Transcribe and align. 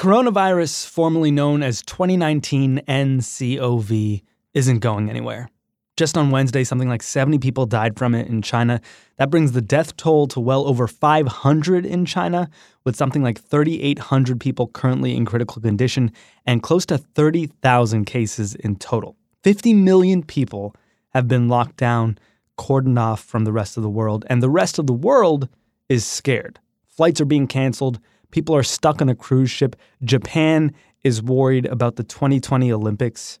Coronavirus, 0.00 0.86
formerly 0.88 1.30
known 1.30 1.62
as 1.62 1.82
2019 1.82 2.80
NCOV, 2.88 4.22
isn't 4.54 4.78
going 4.78 5.10
anywhere. 5.10 5.50
Just 5.98 6.16
on 6.16 6.30
Wednesday, 6.30 6.64
something 6.64 6.88
like 6.88 7.02
70 7.02 7.36
people 7.36 7.66
died 7.66 7.98
from 7.98 8.14
it 8.14 8.26
in 8.26 8.40
China. 8.40 8.80
That 9.18 9.28
brings 9.28 9.52
the 9.52 9.60
death 9.60 9.98
toll 9.98 10.26
to 10.28 10.40
well 10.40 10.66
over 10.66 10.86
500 10.88 11.84
in 11.84 12.06
China, 12.06 12.48
with 12.82 12.96
something 12.96 13.22
like 13.22 13.42
3,800 13.42 14.40
people 14.40 14.68
currently 14.68 15.14
in 15.14 15.26
critical 15.26 15.60
condition 15.60 16.12
and 16.46 16.62
close 16.62 16.86
to 16.86 16.96
30,000 16.96 18.06
cases 18.06 18.54
in 18.54 18.76
total. 18.76 19.18
50 19.44 19.74
million 19.74 20.22
people 20.22 20.74
have 21.10 21.28
been 21.28 21.46
locked 21.46 21.76
down, 21.76 22.16
cordoned 22.56 22.98
off 22.98 23.22
from 23.22 23.44
the 23.44 23.52
rest 23.52 23.76
of 23.76 23.82
the 23.82 23.90
world, 23.90 24.24
and 24.30 24.42
the 24.42 24.48
rest 24.48 24.78
of 24.78 24.86
the 24.86 24.94
world 24.94 25.50
is 25.90 26.06
scared. 26.06 26.58
Flights 26.86 27.20
are 27.20 27.26
being 27.26 27.46
canceled. 27.46 28.00
People 28.30 28.54
are 28.54 28.62
stuck 28.62 29.00
on 29.00 29.08
a 29.08 29.14
cruise 29.14 29.50
ship. 29.50 29.76
Japan 30.04 30.72
is 31.02 31.22
worried 31.22 31.66
about 31.66 31.96
the 31.96 32.04
2020 32.04 32.72
Olympics. 32.72 33.38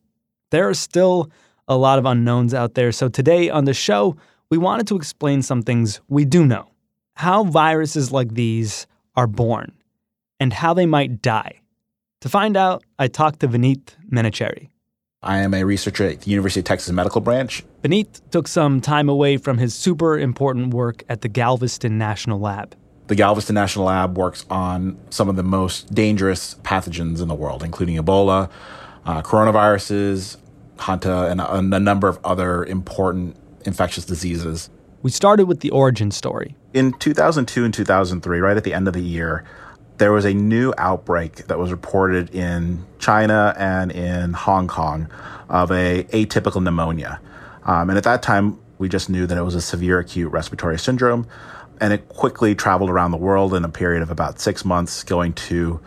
There 0.50 0.68
are 0.68 0.74
still 0.74 1.30
a 1.68 1.76
lot 1.76 1.98
of 1.98 2.04
unknowns 2.04 2.54
out 2.54 2.74
there. 2.74 2.92
So 2.92 3.08
today 3.08 3.48
on 3.50 3.64
the 3.64 3.74
show, 3.74 4.16
we 4.50 4.58
wanted 4.58 4.86
to 4.88 4.96
explain 4.96 5.42
some 5.42 5.62
things 5.62 6.00
we 6.08 6.24
do 6.24 6.44
know 6.44 6.68
how 7.14 7.44
viruses 7.44 8.10
like 8.10 8.34
these 8.34 8.86
are 9.14 9.26
born 9.26 9.72
and 10.40 10.52
how 10.52 10.72
they 10.72 10.86
might 10.86 11.20
die. 11.20 11.60
To 12.22 12.28
find 12.28 12.56
out, 12.56 12.82
I 12.98 13.08
talked 13.08 13.40
to 13.40 13.48
Vineet 13.48 13.94
Menachery. 14.10 14.68
I 15.22 15.38
am 15.38 15.52
a 15.52 15.64
researcher 15.64 16.06
at 16.06 16.22
the 16.22 16.30
University 16.30 16.60
of 16.60 16.64
Texas 16.64 16.90
Medical 16.92 17.20
Branch. 17.20 17.62
Vineet 17.82 18.22
took 18.30 18.48
some 18.48 18.80
time 18.80 19.08
away 19.10 19.36
from 19.36 19.58
his 19.58 19.74
super 19.74 20.18
important 20.18 20.72
work 20.72 21.02
at 21.10 21.20
the 21.20 21.28
Galveston 21.28 21.98
National 21.98 22.40
Lab. 22.40 22.74
The 23.10 23.16
Galveston 23.16 23.54
National 23.54 23.86
Lab 23.86 24.16
works 24.16 24.46
on 24.50 24.96
some 25.10 25.28
of 25.28 25.34
the 25.34 25.42
most 25.42 25.92
dangerous 25.92 26.54
pathogens 26.62 27.20
in 27.20 27.26
the 27.26 27.34
world, 27.34 27.64
including 27.64 27.96
Ebola, 27.96 28.48
uh, 29.04 29.20
coronaviruses, 29.22 30.36
Hanta, 30.76 31.28
and 31.28 31.40
a, 31.40 31.54
a 31.56 31.80
number 31.80 32.06
of 32.06 32.20
other 32.22 32.64
important 32.64 33.36
infectious 33.66 34.04
diseases. 34.04 34.70
We 35.02 35.10
started 35.10 35.46
with 35.46 35.58
the 35.58 35.70
origin 35.70 36.12
story. 36.12 36.54
In 36.72 36.92
2002 36.92 37.64
and 37.64 37.74
2003, 37.74 38.38
right 38.38 38.56
at 38.56 38.62
the 38.62 38.72
end 38.72 38.86
of 38.86 38.94
the 38.94 39.02
year, 39.02 39.44
there 39.98 40.12
was 40.12 40.24
a 40.24 40.32
new 40.32 40.72
outbreak 40.78 41.48
that 41.48 41.58
was 41.58 41.72
reported 41.72 42.32
in 42.32 42.86
China 43.00 43.56
and 43.58 43.90
in 43.90 44.34
Hong 44.34 44.68
Kong 44.68 45.10
of 45.48 45.72
a 45.72 46.04
atypical 46.12 46.62
pneumonia. 46.62 47.20
Um, 47.64 47.90
and 47.90 47.98
at 47.98 48.04
that 48.04 48.22
time, 48.22 48.60
we 48.78 48.88
just 48.88 49.10
knew 49.10 49.26
that 49.26 49.36
it 49.36 49.42
was 49.42 49.56
a 49.56 49.60
severe 49.60 49.98
acute 49.98 50.30
respiratory 50.30 50.78
syndrome 50.78 51.26
and 51.80 51.92
it 51.92 52.08
quickly 52.08 52.54
traveled 52.54 52.90
around 52.90 53.10
the 53.10 53.16
world 53.16 53.54
in 53.54 53.64
a 53.64 53.68
period 53.68 54.02
of 54.02 54.10
about 54.10 54.38
six 54.38 54.64
months, 54.64 55.02
going 55.02 55.32
to 55.32 55.80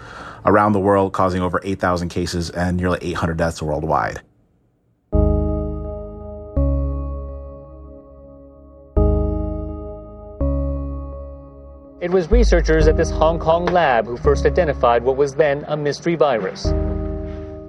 around 0.45 0.73
the 0.73 0.79
world, 0.79 1.13
causing 1.13 1.41
over 1.41 1.61
8,000 1.63 2.09
cases 2.09 2.49
and 2.49 2.77
nearly 2.77 2.99
800 3.01 3.37
deaths 3.37 3.61
worldwide. 3.61 4.21
It 12.01 12.11
was 12.11 12.29
researchers 12.29 12.87
at 12.89 12.97
this 12.97 13.09
Hong 13.09 13.39
Kong 13.39 13.65
lab 13.67 14.05
who 14.05 14.17
first 14.17 14.45
identified 14.45 15.03
what 15.03 15.15
was 15.15 15.35
then 15.35 15.63
a 15.69 15.77
mystery 15.77 16.15
virus. 16.15 16.65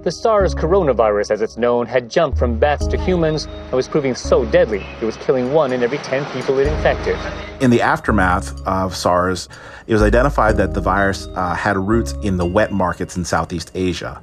The 0.05 0.11
SARS 0.11 0.53
coronavirus, 0.53 1.31
as 1.31 1.41
it's 1.41 1.57
known, 1.57 1.87
had 1.87 2.11
jumped 2.11 2.37
from 2.37 2.59
bats 2.59 2.85
to 2.85 2.95
humans 2.95 3.45
and 3.45 3.73
was 3.73 3.87
proving 3.87 4.13
so 4.13 4.45
deadly 4.45 4.85
it 5.01 5.03
was 5.03 5.17
killing 5.17 5.51
one 5.51 5.73
in 5.73 5.81
every 5.81 5.97
10 5.97 6.31
people 6.31 6.59
it 6.59 6.67
infected. 6.67 7.17
In 7.59 7.71
the 7.71 7.81
aftermath 7.81 8.53
of 8.67 8.95
SARS, 8.95 9.49
it 9.87 9.93
was 9.93 10.03
identified 10.03 10.57
that 10.57 10.75
the 10.75 10.79
virus 10.79 11.25
uh, 11.33 11.55
had 11.55 11.75
roots 11.75 12.13
in 12.21 12.37
the 12.37 12.45
wet 12.45 12.71
markets 12.71 13.17
in 13.17 13.25
Southeast 13.25 13.71
Asia. 13.73 14.21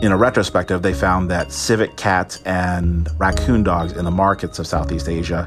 In 0.00 0.10
a 0.10 0.16
retrospective, 0.16 0.80
they 0.80 0.94
found 0.94 1.30
that 1.30 1.52
civet 1.52 1.98
cats 1.98 2.40
and 2.46 3.06
raccoon 3.18 3.62
dogs 3.62 3.92
in 3.92 4.06
the 4.06 4.10
markets 4.10 4.58
of 4.58 4.66
Southeast 4.66 5.06
Asia 5.06 5.46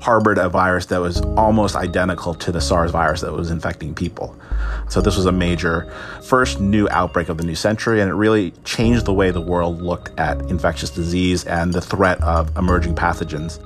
harbored 0.00 0.38
a 0.38 0.48
virus 0.48 0.86
that 0.86 1.00
was 1.00 1.20
almost 1.36 1.76
identical 1.76 2.34
to 2.34 2.50
the 2.50 2.60
SARS 2.60 2.90
virus 2.90 3.20
that 3.20 3.32
was 3.32 3.50
infecting 3.50 3.94
people. 3.94 4.36
So 4.88 5.00
this 5.00 5.16
was 5.16 5.26
a 5.26 5.32
major 5.32 5.92
first 6.22 6.60
new 6.60 6.88
outbreak 6.90 7.28
of 7.28 7.38
the 7.38 7.44
new 7.44 7.54
century, 7.54 8.00
and 8.00 8.10
it 8.10 8.14
really 8.14 8.52
changed 8.64 9.04
the 9.04 9.14
way 9.14 9.30
the 9.30 9.40
world 9.40 9.82
looked 9.82 10.18
at 10.18 10.40
infectious 10.50 10.90
disease 10.90 11.44
and 11.44 11.72
the 11.72 11.80
threat 11.80 12.20
of 12.22 12.56
emerging 12.56 12.94
pathogens 12.94 13.60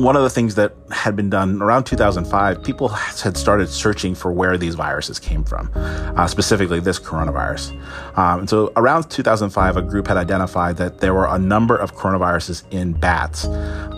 one 0.00 0.16
of 0.16 0.22
the 0.22 0.30
things 0.30 0.54
that 0.54 0.72
had 0.90 1.14
been 1.14 1.28
done 1.28 1.60
around 1.60 1.84
2005, 1.84 2.62
people 2.62 2.88
had 2.88 3.36
started 3.36 3.68
searching 3.68 4.14
for 4.14 4.32
where 4.32 4.56
these 4.56 4.74
viruses 4.74 5.18
came 5.18 5.44
from, 5.44 5.70
uh, 5.74 6.26
specifically 6.26 6.80
this 6.80 6.98
coronavirus. 6.98 7.72
Um, 8.16 8.40
and 8.40 8.48
so 8.48 8.72
around 8.76 9.10
2005, 9.10 9.76
a 9.76 9.82
group 9.82 10.06
had 10.06 10.16
identified 10.16 10.78
that 10.78 11.00
there 11.00 11.12
were 11.12 11.26
a 11.26 11.38
number 11.38 11.76
of 11.76 11.94
coronaviruses 11.94 12.62
in 12.70 12.94
bats 12.94 13.42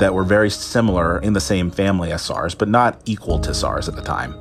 that 0.01 0.13
were 0.13 0.25
very 0.25 0.51
similar 0.51 1.21
in 1.21 1.35
the 1.35 1.41
same 1.41 1.71
family 1.71 2.11
as 2.11 2.23
SARS, 2.23 2.57
but 2.57 2.69
not 2.69 3.01
equal 3.05 3.39
to 3.39 3.55
SARS 3.55 3.89
at 3.89 3.95
the 3.95 4.03
time. 4.03 4.33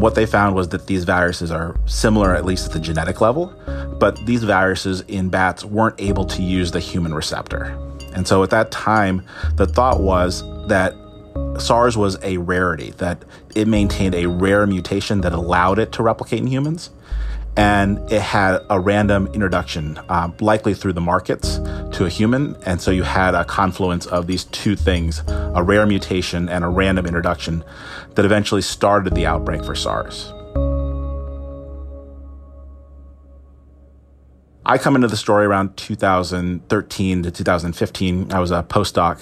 What 0.00 0.14
they 0.14 0.24
found 0.24 0.54
was 0.54 0.70
that 0.70 0.86
these 0.86 1.04
viruses 1.04 1.50
are 1.50 1.76
similar, 1.84 2.34
at 2.34 2.46
least 2.46 2.68
at 2.68 2.72
the 2.72 2.80
genetic 2.80 3.20
level, 3.20 3.52
but 4.00 4.16
these 4.24 4.44
viruses 4.44 5.02
in 5.08 5.28
bats 5.28 5.62
weren't 5.62 6.00
able 6.00 6.24
to 6.24 6.42
use 6.42 6.70
the 6.70 6.80
human 6.80 7.12
receptor. 7.12 7.78
And 8.14 8.26
so 8.26 8.42
at 8.42 8.50
that 8.50 8.70
time, 8.70 9.22
the 9.56 9.66
thought 9.66 10.00
was 10.00 10.42
that 10.68 10.94
SARS 11.58 11.96
was 11.96 12.18
a 12.22 12.38
rarity, 12.38 12.90
that 12.98 13.24
it 13.54 13.68
maintained 13.68 14.14
a 14.14 14.26
rare 14.26 14.66
mutation 14.66 15.20
that 15.20 15.32
allowed 15.32 15.78
it 15.78 15.92
to 15.92 16.02
replicate 16.02 16.40
in 16.40 16.46
humans. 16.46 16.90
And 17.56 18.10
it 18.10 18.22
had 18.22 18.60
a 18.70 18.80
random 18.80 19.26
introduction, 19.34 19.98
uh, 20.08 20.30
likely 20.40 20.72
through 20.72 20.94
the 20.94 21.02
markets, 21.02 21.58
to 21.92 22.06
a 22.06 22.08
human. 22.08 22.56
And 22.64 22.80
so 22.80 22.90
you 22.90 23.02
had 23.02 23.34
a 23.34 23.44
confluence 23.44 24.06
of 24.06 24.26
these 24.26 24.44
two 24.44 24.74
things 24.74 25.22
a 25.28 25.62
rare 25.62 25.84
mutation 25.84 26.48
and 26.48 26.64
a 26.64 26.68
random 26.68 27.04
introduction 27.04 27.62
that 28.14 28.24
eventually 28.24 28.62
started 28.62 29.14
the 29.14 29.26
outbreak 29.26 29.64
for 29.64 29.74
SARS. 29.74 30.32
I 34.64 34.78
come 34.78 34.94
into 34.94 35.08
the 35.08 35.16
story 35.16 35.44
around 35.44 35.76
2013 35.76 37.22
to 37.24 37.30
2015. 37.30 38.32
I 38.32 38.38
was 38.38 38.50
a 38.50 38.62
postdoc 38.62 39.20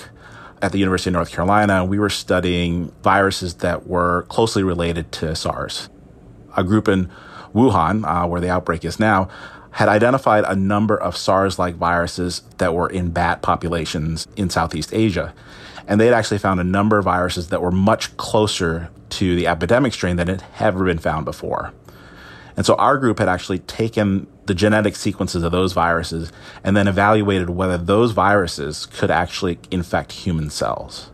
at 0.62 0.72
the 0.72 0.78
University 0.78 1.10
of 1.10 1.14
North 1.14 1.30
Carolina, 1.30 1.84
we 1.84 1.98
were 1.98 2.10
studying 2.10 2.92
viruses 3.02 3.54
that 3.54 3.86
were 3.86 4.24
closely 4.28 4.62
related 4.62 5.10
to 5.12 5.34
SARS. 5.34 5.88
A 6.56 6.64
group 6.64 6.88
in 6.88 7.10
Wuhan, 7.54 8.04
uh, 8.04 8.26
where 8.26 8.40
the 8.40 8.50
outbreak 8.50 8.84
is 8.84 9.00
now, 9.00 9.28
had 9.72 9.88
identified 9.88 10.44
a 10.44 10.56
number 10.56 10.96
of 10.96 11.16
SARS 11.16 11.58
like 11.58 11.76
viruses 11.76 12.42
that 12.58 12.74
were 12.74 12.88
in 12.88 13.10
bat 13.10 13.40
populations 13.40 14.26
in 14.36 14.50
Southeast 14.50 14.92
Asia. 14.92 15.32
And 15.86 16.00
they 16.00 16.06
had 16.06 16.14
actually 16.14 16.38
found 16.38 16.60
a 16.60 16.64
number 16.64 16.98
of 16.98 17.04
viruses 17.04 17.48
that 17.48 17.62
were 17.62 17.70
much 17.70 18.16
closer 18.16 18.90
to 19.10 19.36
the 19.36 19.46
epidemic 19.46 19.92
strain 19.92 20.16
than 20.16 20.28
had 20.28 20.44
ever 20.60 20.84
been 20.84 20.98
found 20.98 21.24
before. 21.24 21.72
And 22.56 22.66
so 22.66 22.74
our 22.74 22.98
group 22.98 23.18
had 23.18 23.28
actually 23.28 23.60
taken 23.60 24.26
the 24.46 24.54
genetic 24.54 24.96
sequences 24.96 25.42
of 25.42 25.52
those 25.52 25.72
viruses 25.72 26.32
and 26.64 26.76
then 26.76 26.88
evaluated 26.88 27.50
whether 27.50 27.78
those 27.78 28.12
viruses 28.12 28.86
could 28.86 29.10
actually 29.10 29.58
infect 29.70 30.12
human 30.12 30.50
cells. 30.50 31.10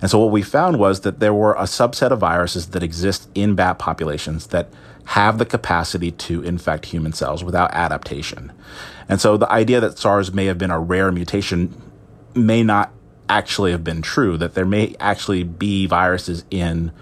And 0.00 0.10
so 0.10 0.18
what 0.18 0.32
we 0.32 0.42
found 0.42 0.78
was 0.78 1.02
that 1.02 1.20
there 1.20 1.34
were 1.34 1.54
a 1.54 1.62
subset 1.62 2.10
of 2.10 2.18
viruses 2.18 2.68
that 2.68 2.82
exist 2.82 3.28
in 3.34 3.54
bat 3.54 3.78
populations 3.78 4.48
that 4.48 4.68
have 5.04 5.38
the 5.38 5.46
capacity 5.46 6.10
to 6.12 6.42
infect 6.42 6.86
human 6.86 7.12
cells 7.12 7.44
without 7.44 7.72
adaptation. 7.72 8.52
And 9.08 9.20
so 9.20 9.36
the 9.36 9.50
idea 9.50 9.80
that 9.80 9.98
SARS 9.98 10.32
may 10.32 10.46
have 10.46 10.58
been 10.58 10.70
a 10.70 10.80
rare 10.80 11.12
mutation 11.12 11.80
may 12.34 12.62
not 12.62 12.92
actually 13.28 13.70
have 13.70 13.84
been 13.84 14.02
true, 14.02 14.36
that 14.38 14.54
there 14.54 14.66
may 14.66 14.94
actually 14.98 15.42
be 15.42 15.86
viruses 15.86 16.44
in 16.50 16.92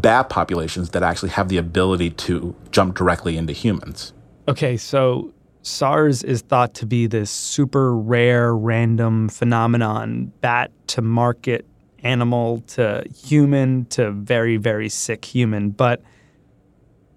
bat 0.00 0.28
populations 0.28 0.90
that 0.90 1.02
actually 1.02 1.30
have 1.30 1.48
the 1.48 1.56
ability 1.56 2.10
to 2.10 2.54
jump 2.70 2.96
directly 2.96 3.36
into 3.36 3.52
humans. 3.52 4.12
Okay, 4.48 4.76
so 4.76 5.32
SARS 5.62 6.22
is 6.22 6.42
thought 6.42 6.74
to 6.74 6.86
be 6.86 7.06
this 7.06 7.30
super 7.30 7.96
rare 7.96 8.54
random 8.54 9.28
phenomenon, 9.28 10.32
bat 10.40 10.70
to 10.88 11.02
market 11.02 11.66
animal 12.02 12.60
to 12.68 13.04
human 13.14 13.86
to 13.86 14.12
very, 14.12 14.56
very 14.56 14.88
sick 14.88 15.24
human. 15.24 15.70
But 15.70 16.02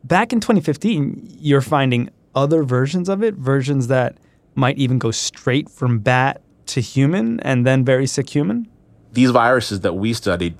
back 0.04 0.34
in 0.34 0.40
2015, 0.40 1.38
you're 1.40 1.62
finding 1.62 2.10
other 2.34 2.64
versions 2.64 3.10
of 3.10 3.24
it, 3.24 3.36
versions 3.36 3.88
that 3.88 4.18
might 4.56 4.78
even 4.78 4.98
go 4.98 5.12
straight 5.12 5.70
from 5.70 6.00
bat 6.00 6.42
to 6.68 6.82
human 6.82 7.40
and 7.42 7.66
then 7.66 7.84
very 7.84 8.08
sick 8.08 8.30
human? 8.30 8.68
These 9.12 9.32
viruses 9.32 9.82
that 9.82 9.94
we 9.94 10.14
studied 10.14 10.56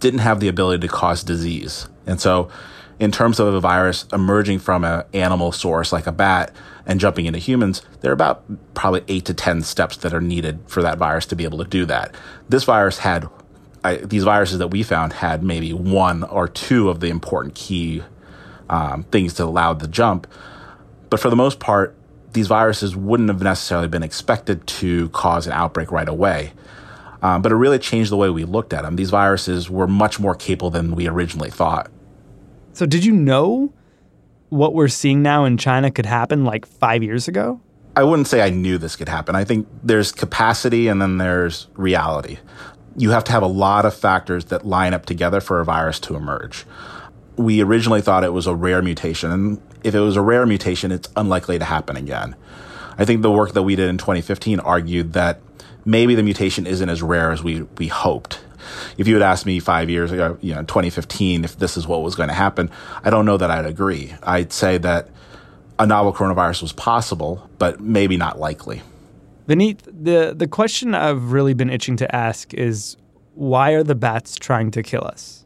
didn't 0.00 0.20
have 0.20 0.40
the 0.40 0.48
ability 0.48 0.86
to 0.86 0.92
cause 0.92 1.22
disease. 1.22 1.88
And 2.06 2.20
so, 2.20 2.48
in 2.98 3.12
terms 3.12 3.38
of 3.38 3.52
a 3.52 3.60
virus 3.60 4.06
emerging 4.12 4.58
from 4.60 4.84
an 4.84 5.04
animal 5.12 5.52
source 5.52 5.92
like 5.92 6.06
a 6.06 6.12
bat 6.12 6.50
and 6.86 6.98
jumping 6.98 7.26
into 7.26 7.38
humans, 7.38 7.82
there 8.00 8.10
are 8.10 8.14
about 8.14 8.44
probably 8.74 9.02
eight 9.08 9.26
to 9.26 9.34
10 9.34 9.62
steps 9.62 9.98
that 9.98 10.14
are 10.14 10.20
needed 10.20 10.60
for 10.66 10.82
that 10.82 10.96
virus 10.96 11.26
to 11.26 11.36
be 11.36 11.44
able 11.44 11.58
to 11.58 11.64
do 11.64 11.84
that. 11.84 12.14
This 12.48 12.64
virus 12.64 12.98
had, 12.98 13.28
I, 13.84 13.96
these 13.96 14.24
viruses 14.24 14.58
that 14.58 14.68
we 14.68 14.82
found 14.82 15.12
had 15.14 15.42
maybe 15.42 15.74
one 15.74 16.22
or 16.24 16.48
two 16.48 16.88
of 16.88 17.00
the 17.00 17.08
important 17.08 17.54
key 17.54 18.02
um, 18.70 19.04
things 19.04 19.34
to 19.34 19.44
allow 19.44 19.74
the 19.74 19.88
jump. 19.88 20.26
But 21.10 21.20
for 21.20 21.28
the 21.28 21.36
most 21.36 21.60
part, 21.60 21.94
these 22.32 22.46
viruses 22.46 22.96
wouldn't 22.96 23.28
have 23.28 23.42
necessarily 23.42 23.88
been 23.88 24.02
expected 24.02 24.66
to 24.66 25.08
cause 25.10 25.46
an 25.46 25.52
outbreak 25.52 25.90
right 25.90 26.08
away. 26.08 26.52
Um, 27.22 27.42
but 27.42 27.52
it 27.52 27.56
really 27.56 27.78
changed 27.78 28.10
the 28.10 28.16
way 28.16 28.30
we 28.30 28.44
looked 28.44 28.72
at 28.72 28.82
them. 28.82 28.96
These 28.96 29.10
viruses 29.10 29.70
were 29.70 29.86
much 29.86 30.20
more 30.20 30.34
capable 30.34 30.70
than 30.70 30.94
we 30.94 31.08
originally 31.08 31.50
thought. 31.50 31.90
So, 32.72 32.84
did 32.86 33.04
you 33.04 33.12
know 33.12 33.72
what 34.50 34.74
we're 34.74 34.88
seeing 34.88 35.22
now 35.22 35.44
in 35.44 35.56
China 35.56 35.90
could 35.90 36.06
happen 36.06 36.44
like 36.44 36.66
five 36.66 37.02
years 37.02 37.28
ago? 37.28 37.60
I 37.96 38.02
wouldn't 38.02 38.28
say 38.28 38.42
I 38.42 38.50
knew 38.50 38.76
this 38.76 38.94
could 38.94 39.08
happen. 39.08 39.34
I 39.34 39.44
think 39.44 39.66
there's 39.82 40.12
capacity 40.12 40.88
and 40.88 41.00
then 41.00 41.16
there's 41.16 41.68
reality. 41.74 42.38
You 42.98 43.10
have 43.10 43.24
to 43.24 43.32
have 43.32 43.42
a 43.42 43.48
lot 43.48 43.86
of 43.86 43.94
factors 43.94 44.46
that 44.46 44.66
line 44.66 44.92
up 44.92 45.06
together 45.06 45.40
for 45.40 45.60
a 45.60 45.64
virus 45.64 45.98
to 46.00 46.14
emerge. 46.14 46.66
We 47.36 47.62
originally 47.62 48.02
thought 48.02 48.24
it 48.24 48.32
was 48.32 48.46
a 48.46 48.54
rare 48.54 48.80
mutation, 48.82 49.30
and 49.30 49.62
if 49.82 49.94
it 49.94 50.00
was 50.00 50.16
a 50.16 50.22
rare 50.22 50.46
mutation, 50.46 50.92
it's 50.92 51.08
unlikely 51.16 51.58
to 51.58 51.64
happen 51.64 51.96
again. 51.96 52.34
I 52.98 53.04
think 53.04 53.20
the 53.20 53.30
work 53.30 53.52
that 53.52 53.62
we 53.62 53.76
did 53.76 53.90
in 53.90 53.98
2015 53.98 54.60
argued 54.60 55.12
that 55.12 55.40
maybe 55.86 56.14
the 56.14 56.22
mutation 56.22 56.66
isn't 56.66 56.88
as 56.88 57.02
rare 57.02 57.30
as 57.30 57.42
we, 57.42 57.62
we 57.78 57.88
hoped. 57.88 58.40
If 58.98 59.06
you 59.08 59.14
had 59.14 59.22
asked 59.22 59.46
me 59.46 59.60
five 59.60 59.88
years 59.88 60.12
ago, 60.12 60.36
you 60.42 60.54
know, 60.54 60.62
2015, 60.62 61.44
if 61.44 61.58
this 61.58 61.76
is 61.76 61.86
what 61.86 62.02
was 62.02 62.14
going 62.14 62.28
to 62.28 62.34
happen, 62.34 62.70
I 63.04 63.10
don't 63.10 63.24
know 63.24 63.36
that 63.36 63.50
I'd 63.50 63.64
agree. 63.64 64.14
I'd 64.22 64.52
say 64.52 64.76
that 64.78 65.08
a 65.78 65.86
novel 65.86 66.12
coronavirus 66.12 66.62
was 66.62 66.72
possible, 66.72 67.48
but 67.58 67.80
maybe 67.80 68.16
not 68.16 68.38
likely. 68.38 68.82
Vineet, 69.46 69.78
the, 69.84 70.34
the 70.36 70.48
question 70.48 70.94
I've 70.94 71.30
really 71.30 71.54
been 71.54 71.70
itching 71.70 71.96
to 71.98 72.14
ask 72.14 72.52
is 72.52 72.96
why 73.34 73.72
are 73.72 73.84
the 73.84 73.94
bats 73.94 74.36
trying 74.36 74.72
to 74.72 74.82
kill 74.82 75.04
us? 75.04 75.45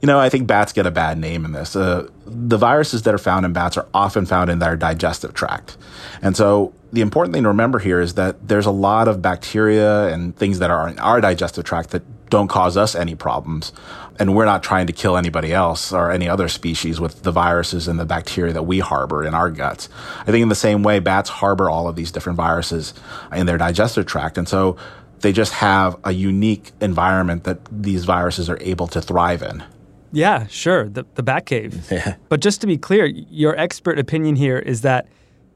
You 0.00 0.06
know, 0.06 0.20
I 0.20 0.28
think 0.28 0.46
bats 0.46 0.72
get 0.72 0.86
a 0.86 0.92
bad 0.92 1.18
name 1.18 1.44
in 1.44 1.52
this. 1.52 1.74
Uh, 1.74 2.08
the 2.24 2.56
viruses 2.56 3.02
that 3.02 3.14
are 3.14 3.18
found 3.18 3.44
in 3.44 3.52
bats 3.52 3.76
are 3.76 3.88
often 3.92 4.26
found 4.26 4.48
in 4.48 4.60
their 4.60 4.76
digestive 4.76 5.34
tract. 5.34 5.76
And 6.22 6.36
so 6.36 6.72
the 6.92 7.00
important 7.00 7.34
thing 7.34 7.42
to 7.42 7.48
remember 7.48 7.80
here 7.80 8.00
is 8.00 8.14
that 8.14 8.46
there's 8.46 8.66
a 8.66 8.70
lot 8.70 9.08
of 9.08 9.20
bacteria 9.20 10.08
and 10.08 10.36
things 10.36 10.60
that 10.60 10.70
are 10.70 10.88
in 10.88 10.98
our 11.00 11.20
digestive 11.20 11.64
tract 11.64 11.90
that 11.90 12.02
don't 12.30 12.48
cause 12.48 12.76
us 12.76 12.94
any 12.94 13.14
problems. 13.14 13.72
And 14.20 14.34
we're 14.34 14.44
not 14.44 14.62
trying 14.62 14.86
to 14.86 14.92
kill 14.92 15.16
anybody 15.16 15.52
else 15.52 15.92
or 15.92 16.10
any 16.10 16.28
other 16.28 16.48
species 16.48 17.00
with 17.00 17.22
the 17.22 17.32
viruses 17.32 17.88
and 17.88 17.98
the 17.98 18.04
bacteria 18.04 18.52
that 18.52 18.64
we 18.64 18.78
harbor 18.80 19.24
in 19.24 19.34
our 19.34 19.50
guts. 19.50 19.88
I 20.20 20.24
think 20.26 20.42
in 20.42 20.48
the 20.48 20.54
same 20.54 20.82
way, 20.82 20.98
bats 20.98 21.30
harbor 21.30 21.68
all 21.70 21.88
of 21.88 21.96
these 21.96 22.12
different 22.12 22.36
viruses 22.36 22.94
in 23.32 23.46
their 23.46 23.58
digestive 23.58 24.06
tract. 24.06 24.38
And 24.38 24.48
so 24.48 24.76
they 25.20 25.32
just 25.32 25.54
have 25.54 25.96
a 26.04 26.12
unique 26.12 26.72
environment 26.80 27.44
that 27.44 27.58
these 27.70 28.04
viruses 28.04 28.48
are 28.48 28.58
able 28.60 28.86
to 28.88 29.00
thrive 29.00 29.42
in. 29.42 29.64
Yeah, 30.12 30.46
sure, 30.46 30.88
the 30.88 31.04
the 31.14 31.22
Bat 31.22 31.46
Cave. 31.46 31.86
Yeah. 31.90 32.16
But 32.28 32.40
just 32.40 32.60
to 32.62 32.66
be 32.66 32.76
clear, 32.76 33.06
your 33.06 33.56
expert 33.58 33.98
opinion 33.98 34.36
here 34.36 34.58
is 34.58 34.82
that 34.82 35.06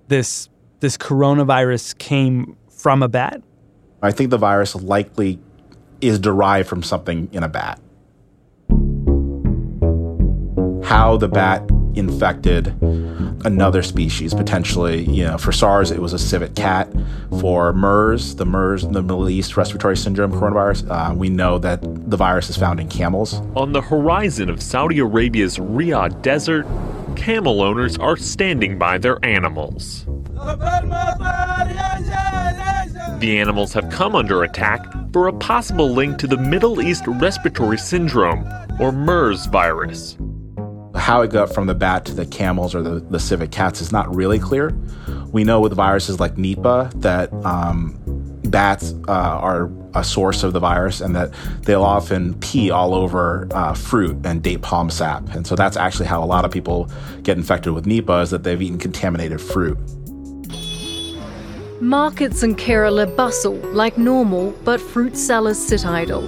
this 0.09 0.49
this 0.81 0.97
coronavirus 0.97 1.97
came 1.99 2.57
from 2.69 3.03
a 3.03 3.09
bat. 3.09 3.43
I 4.03 4.11
think 4.11 4.31
the 4.31 4.39
virus 4.39 4.75
likely 4.75 5.39
is 6.01 6.19
derived 6.19 6.69
from 6.69 6.83
something 6.83 7.29
in 7.33 7.45
a 7.45 7.49
bat. 7.49 7.81
How 10.85 11.17
the 11.17 11.29
bat 11.29 11.63
infected 11.95 12.75
another 13.45 13.83
species 13.83 14.35
potentially. 14.35 15.05
You 15.05 15.25
know, 15.25 15.39
for 15.39 15.53
SARS, 15.53 15.91
it 15.91 16.01
was 16.01 16.13
a 16.13 16.19
civet 16.19 16.55
cat. 16.55 16.93
For 17.41 17.73
MERS, 17.73 18.37
the 18.37 18.47
MERS, 18.47 18.83
the 18.83 19.03
Middle 19.03 19.29
East 19.29 19.57
Respiratory 19.57 19.97
Syndrome 19.97 20.33
coronavirus, 20.33 20.89
uh, 20.91 21.15
we 21.15 21.29
know 21.29 21.59
that 21.59 21.81
the 21.83 22.17
virus 22.17 22.51
is 22.51 22.57
found 22.57 22.81
in 22.81 22.89
camels. 22.89 23.35
On 23.57 23.73
the 23.73 23.81
horizon 23.81 24.49
of 24.49 24.63
Saudi 24.63 24.99
Arabia's 24.99 25.59
Riyadh 25.59 26.23
Desert, 26.23 26.67
camel 27.17 27.63
owners 27.63 27.99
are 27.99 28.17
standing 28.17 28.79
by 28.79 28.99
their 28.99 29.23
animals. 29.25 30.07
The 33.21 33.39
animals 33.39 33.73
have 33.75 33.89
come 33.91 34.17
under 34.17 34.43
attack 34.43 34.85
for 35.13 35.29
a 35.29 35.33
possible 35.33 35.91
link 35.91 36.19
to 36.19 36.27
the 36.27 36.37
Middle 36.37 36.81
East 36.81 37.05
Respiratory 37.07 37.79
Syndrome, 37.79 38.45
or 38.81 38.91
MERS 38.91 39.47
virus. 39.47 40.17
How 41.03 41.23
it 41.23 41.33
got 41.33 41.53
from 41.53 41.67
the 41.67 41.75
bat 41.75 42.05
to 42.05 42.15
the 42.15 42.25
camels 42.25 42.77
or 42.77 42.81
the, 42.81 43.01
the 43.01 43.19
civet 43.19 43.51
cats 43.51 43.81
is 43.81 43.91
not 43.91 44.15
really 44.15 44.39
clear. 44.39 44.73
We 45.33 45.43
know 45.43 45.61
with 45.61 45.73
viruses 45.73 46.21
like 46.21 46.37
Nipah 46.37 46.93
that 47.03 47.33
um, 47.45 47.99
bats 48.45 48.95
uh, 49.09 49.11
are 49.11 49.69
a 49.95 50.05
source 50.05 50.45
of 50.45 50.53
the 50.53 50.61
virus 50.61 51.01
and 51.01 51.17
that 51.17 51.33
they'll 51.63 51.83
often 51.83 52.39
pee 52.39 52.71
all 52.71 52.95
over 52.95 53.49
uh, 53.51 53.75
fruit 53.75 54.25
and 54.25 54.45
date 54.45 54.63
palm 54.63 54.91
sap. 54.91 55.29
And 55.35 55.45
so 55.45 55.57
that's 55.57 55.77
actually 55.77 56.07
how 56.07 56.23
a 56.23 56.25
lot 56.25 56.45
of 56.45 56.53
people 56.53 56.89
get 57.25 57.37
infected 57.37 57.73
with 57.73 57.85
Nipah 57.85 58.23
is 58.23 58.31
that 58.31 58.45
they've 58.45 58.63
eaten 58.63 58.79
contaminated 58.79 59.41
fruit. 59.41 59.77
Markets 61.81 62.45
in 62.45 62.55
Kerala 62.55 63.17
bustle 63.17 63.57
like 63.75 63.99
normal, 63.99 64.53
but 64.63 64.81
fruit 64.81 65.17
sellers 65.17 65.59
sit 65.59 65.85
idle. 65.85 66.23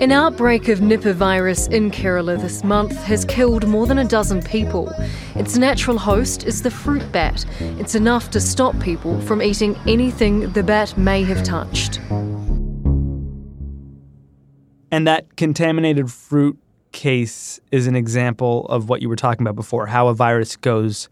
An 0.00 0.12
outbreak 0.12 0.68
of 0.68 0.78
Nipah 0.78 1.12
virus 1.12 1.66
in 1.66 1.90
Kerala 1.90 2.40
this 2.40 2.62
month 2.62 2.96
has 3.02 3.24
killed 3.24 3.66
more 3.66 3.84
than 3.84 3.98
a 3.98 4.04
dozen 4.04 4.40
people. 4.40 4.88
Its 5.34 5.56
natural 5.56 5.98
host 5.98 6.44
is 6.44 6.62
the 6.62 6.70
fruit 6.70 7.02
bat. 7.10 7.44
It's 7.80 7.96
enough 7.96 8.30
to 8.30 8.40
stop 8.40 8.78
people 8.78 9.20
from 9.22 9.42
eating 9.42 9.76
anything 9.88 10.52
the 10.52 10.62
bat 10.62 10.96
may 10.96 11.24
have 11.24 11.42
touched. 11.42 11.98
And 14.92 15.04
that 15.08 15.36
contaminated 15.36 16.12
fruit 16.12 16.56
case 16.92 17.58
is 17.72 17.88
an 17.88 17.96
example 17.96 18.66
of 18.66 18.88
what 18.88 19.02
you 19.02 19.08
were 19.08 19.16
talking 19.16 19.42
about 19.42 19.56
before 19.56 19.86
how 19.86 20.06
a 20.06 20.14
virus 20.14 20.54
goes 20.54 21.08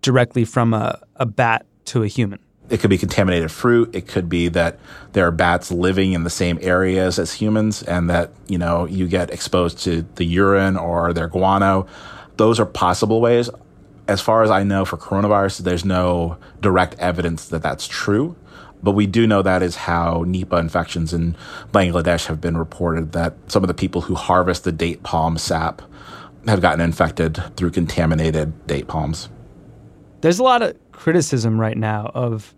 directly 0.00 0.46
from 0.46 0.72
a, 0.72 0.98
a 1.16 1.26
bat 1.26 1.66
to 1.84 2.02
a 2.02 2.06
human 2.06 2.38
it 2.70 2.78
could 2.80 2.90
be 2.90 2.98
contaminated 2.98 3.50
fruit. 3.50 3.94
It 3.94 4.06
could 4.06 4.28
be 4.28 4.48
that 4.48 4.78
there 5.12 5.26
are 5.26 5.32
bats 5.32 5.72
living 5.72 6.12
in 6.12 6.22
the 6.22 6.30
same 6.30 6.58
areas 6.62 7.18
as 7.18 7.32
humans 7.32 7.82
and 7.82 8.08
that, 8.08 8.30
you 8.46 8.58
know, 8.58 8.86
you 8.86 9.08
get 9.08 9.30
exposed 9.30 9.78
to 9.80 10.06
the 10.14 10.24
urine 10.24 10.76
or 10.76 11.12
their 11.12 11.26
guano. 11.26 11.86
Those 12.36 12.60
are 12.60 12.66
possible 12.66 13.20
ways. 13.20 13.50
As 14.06 14.20
far 14.20 14.42
as 14.42 14.50
I 14.50 14.62
know 14.62 14.84
for 14.84 14.96
coronavirus, 14.96 15.58
there's 15.58 15.84
no 15.84 16.38
direct 16.60 16.94
evidence 16.98 17.48
that 17.48 17.62
that's 17.62 17.88
true. 17.88 18.36
But 18.82 18.92
we 18.92 19.06
do 19.06 19.26
know 19.26 19.42
that 19.42 19.62
is 19.62 19.76
how 19.76 20.24
Nipah 20.24 20.60
infections 20.60 21.12
in 21.12 21.36
Bangladesh 21.72 22.26
have 22.26 22.40
been 22.40 22.56
reported 22.56 23.12
that 23.12 23.34
some 23.48 23.62
of 23.62 23.68
the 23.68 23.74
people 23.74 24.02
who 24.02 24.14
harvest 24.14 24.64
the 24.64 24.72
date 24.72 25.02
palm 25.02 25.36
sap 25.36 25.82
have 26.46 26.62
gotten 26.62 26.80
infected 26.80 27.42
through 27.56 27.72
contaminated 27.72 28.66
date 28.66 28.88
palms. 28.88 29.28
There's 30.22 30.38
a 30.38 30.42
lot 30.42 30.62
of 30.62 30.76
criticism 30.92 31.60
right 31.60 31.76
now 31.76 32.10
of 32.14 32.54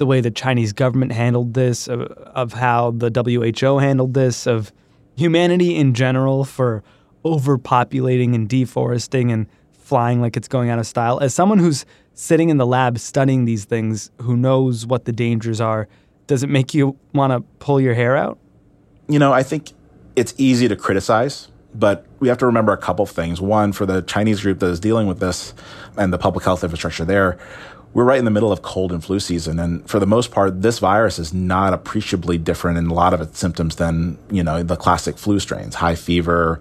the 0.00 0.06
way 0.06 0.22
the 0.22 0.30
Chinese 0.30 0.72
government 0.72 1.12
handled 1.12 1.52
this, 1.52 1.86
of, 1.86 2.00
of 2.00 2.54
how 2.54 2.90
the 2.92 3.10
WHO 3.14 3.78
handled 3.78 4.14
this, 4.14 4.46
of 4.46 4.72
humanity 5.14 5.76
in 5.76 5.92
general 5.92 6.42
for 6.42 6.82
overpopulating 7.22 8.34
and 8.34 8.48
deforesting 8.48 9.30
and 9.30 9.46
flying 9.72 10.22
like 10.22 10.38
it's 10.38 10.48
going 10.48 10.70
out 10.70 10.78
of 10.78 10.86
style. 10.86 11.20
As 11.20 11.34
someone 11.34 11.58
who's 11.58 11.84
sitting 12.14 12.48
in 12.48 12.56
the 12.56 12.64
lab 12.64 12.98
studying 12.98 13.44
these 13.44 13.66
things, 13.66 14.10
who 14.22 14.38
knows 14.38 14.86
what 14.86 15.04
the 15.04 15.12
dangers 15.12 15.60
are, 15.60 15.86
does 16.26 16.42
it 16.42 16.48
make 16.48 16.72
you 16.72 16.96
want 17.12 17.34
to 17.34 17.40
pull 17.58 17.78
your 17.78 17.92
hair 17.92 18.16
out? 18.16 18.38
You 19.06 19.18
know, 19.18 19.34
I 19.34 19.42
think 19.42 19.72
it's 20.16 20.32
easy 20.38 20.66
to 20.66 20.76
criticize, 20.76 21.48
but 21.74 22.06
we 22.20 22.28
have 22.28 22.38
to 22.38 22.46
remember 22.46 22.72
a 22.72 22.78
couple 22.78 23.02
of 23.02 23.10
things. 23.10 23.38
One, 23.38 23.72
for 23.72 23.84
the 23.84 24.00
Chinese 24.00 24.40
group 24.40 24.60
that 24.60 24.68
is 24.68 24.80
dealing 24.80 25.08
with 25.08 25.20
this 25.20 25.52
and 25.98 26.10
the 26.10 26.18
public 26.18 26.46
health 26.46 26.64
infrastructure 26.64 27.04
there, 27.04 27.38
we're 27.92 28.04
right 28.04 28.18
in 28.18 28.24
the 28.24 28.30
middle 28.30 28.52
of 28.52 28.62
cold 28.62 28.92
and 28.92 29.02
flu 29.02 29.18
season. 29.18 29.58
And 29.58 29.88
for 29.88 29.98
the 29.98 30.06
most 30.06 30.30
part, 30.30 30.62
this 30.62 30.78
virus 30.78 31.18
is 31.18 31.34
not 31.34 31.72
appreciably 31.72 32.38
different 32.38 32.78
in 32.78 32.86
a 32.86 32.94
lot 32.94 33.12
of 33.12 33.20
its 33.20 33.38
symptoms 33.38 33.76
than, 33.76 34.18
you 34.30 34.44
know, 34.44 34.62
the 34.62 34.76
classic 34.76 35.18
flu 35.18 35.40
strains, 35.40 35.74
high 35.74 35.96
fever, 35.96 36.60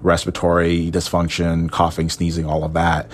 respiratory 0.00 0.90
dysfunction, 0.90 1.70
coughing, 1.70 2.08
sneezing, 2.08 2.46
all 2.46 2.64
of 2.64 2.72
that. 2.72 3.10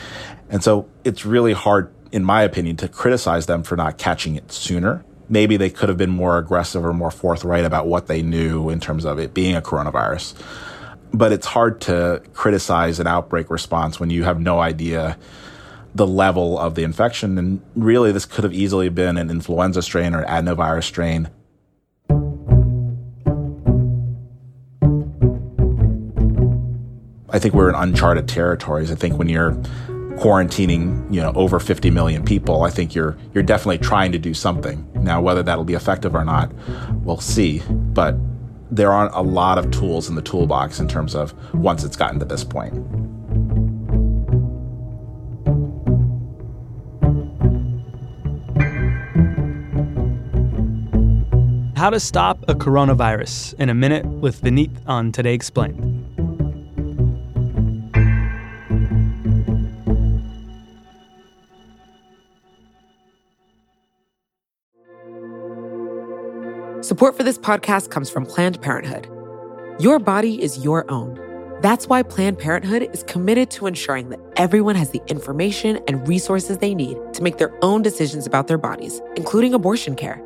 And 0.49 0.63
so 0.63 0.89
it's 1.03 1.27
really 1.27 1.53
hard, 1.53 1.93
in 2.13 2.23
my 2.25 2.43
opinion, 2.43 2.77
to 2.77 2.89
criticize 2.89 3.47
them 3.47 3.65
for 3.65 3.77
not 3.77 3.99
catching 3.99 4.37
it 4.37 4.53
sooner. 4.53 5.05
Maybe 5.29 5.57
they 5.57 5.71
could 5.71 5.89
have 5.89 5.99
been 5.99 6.11
more 6.11 6.39
aggressive 6.39 6.85
or 6.85 6.93
more 6.93 7.11
forthright 7.11 7.65
about 7.65 7.89
what 7.89 8.07
they 8.07 8.23
knew 8.23 8.71
in 8.71 8.79
terms 8.79 9.05
of 9.05 9.19
it 9.19 9.35
being 9.35 9.57
a 9.57 9.61
coronavirus. 9.61 10.41
But 11.13 11.33
it's 11.33 11.47
hard 11.47 11.81
to 11.83 12.23
criticize 12.33 13.01
an 13.01 13.09
outbreak 13.09 13.51
response 13.51 13.99
when 13.99 14.11
you 14.11 14.23
have 14.23 14.39
no 14.39 14.61
idea 14.61 15.19
the 15.97 16.07
level 16.07 16.59
of 16.59 16.75
the 16.75 16.83
infection. 16.83 17.39
And 17.39 17.63
really, 17.75 18.13
this 18.13 18.27
could 18.27 18.45
have 18.45 18.53
easily 18.53 18.89
been 18.91 19.17
an 19.17 19.31
influenza 19.31 19.83
strain 19.83 20.15
or 20.15 20.23
an 20.23 20.47
adenovirus 20.47 20.85
strain. 20.85 21.31
I 27.31 27.39
think 27.39 27.55
we're 27.55 27.69
in 27.69 27.75
uncharted 27.75 28.29
territories. 28.29 28.91
I 28.91 28.95
think 28.95 29.19
when 29.19 29.29
you're 29.29 29.53
quarantining, 30.17 31.13
you 31.13 31.21
know, 31.21 31.33
over 31.35 31.59
50 31.59 31.91
million 31.91 32.25
people, 32.25 32.63
I 32.63 32.71
think 32.71 32.95
you're 32.95 33.17
you're 33.35 33.43
definitely 33.43 33.79
trying 33.79 34.13
to 34.13 34.19
do 34.19 34.33
something. 34.33 34.87
Now, 34.95 35.21
whether 35.21 35.43
that'll 35.43 35.65
be 35.65 35.75
effective 35.75 36.15
or 36.15 36.25
not, 36.25 36.53
we'll 37.05 37.21
see. 37.21 37.63
But 37.69 38.17
there 38.71 38.93
aren't 38.93 39.15
a 39.15 39.23
lot 39.23 39.59
of 39.59 39.71
tools 39.71 40.09
in 40.09 40.15
the 40.15 40.23
toolbox 40.23 40.79
in 40.81 40.89
terms 40.89 41.15
of 41.15 41.35
once 41.55 41.85
it's 41.85 41.97
gotten 41.97 42.19
to 42.19 42.25
this 42.25 42.45
point. 42.45 42.75
How 51.87 51.91
to 51.91 52.01
stop 52.01 52.43
a 52.49 52.55
coronavirus 52.57 53.55
in 53.61 53.69
a 53.69 53.75
minute 53.75 54.05
with 54.05 54.43
Vineet 54.43 54.73
on 54.89 55.13
Today 55.13 55.35
Explained. 55.35 55.79
Support 66.85 67.17
for 67.17 67.23
this 67.23 67.39
podcast 67.39 67.93
comes 67.93 68.11
from 68.11 68.27
Planned 68.27 68.61
Parenthood. 68.61 69.09
Your 69.81 70.01
body 70.01 70.43
is 70.43 70.65
your 70.65 70.91
own. 70.91 71.17
That's 71.61 71.87
why 71.87 72.03
Planned 72.03 72.41
Parenthood 72.41 72.91
is 72.93 73.05
committed 73.05 73.49
to 73.53 73.69
ensuring 73.69 74.09
that 74.09 74.19
everyone 74.35 74.75
has 74.75 74.91
the 74.91 75.03
information 75.07 75.79
and 75.87 76.09
resources 76.09 76.59
they 76.59 76.75
need 76.75 76.99
to 77.13 77.23
make 77.23 77.39
their 77.39 77.57
own 77.63 77.83
decisions 77.83 78.27
about 78.27 78.49
their 78.49 78.59
bodies, 78.59 79.01
including 79.15 79.55
abortion 79.55 79.95
care. 79.95 80.26